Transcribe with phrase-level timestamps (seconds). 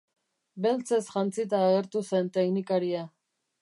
[0.65, 3.07] Beltzez jantzita agertu zen teknikaria.